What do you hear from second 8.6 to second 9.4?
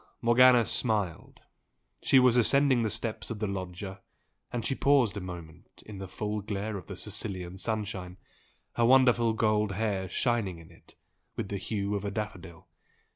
her wonderful